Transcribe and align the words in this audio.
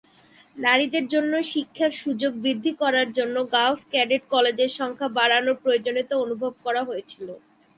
নারীদের 0.57 1.05
জন্য 1.13 1.33
শিক্ষার 1.51 1.91
সুযোগ 2.03 2.31
বৃদ্ধি 2.43 2.71
করার 2.81 3.07
জন্য 3.17 3.35
গার্লস 3.53 3.81
ক্যাডেট 3.91 4.23
কলেজের 4.33 4.71
সংখ্যা 4.79 5.07
বাড়ানোর 5.17 5.57
প্রয়োজনীয়তা 5.63 6.15
অনুভব 6.25 6.51
করা 6.65 6.81
হয়েছিল। 6.89 7.27